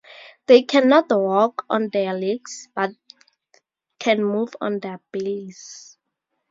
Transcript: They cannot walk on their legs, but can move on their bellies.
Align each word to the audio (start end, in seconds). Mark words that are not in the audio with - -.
They 0.47 0.63
cannot 0.63 1.11
walk 1.11 1.63
on 1.69 1.89
their 1.89 2.15
legs, 2.15 2.69
but 2.73 2.89
can 3.99 4.23
move 4.23 4.55
on 4.59 4.79
their 4.79 4.99
bellies. 5.11 5.95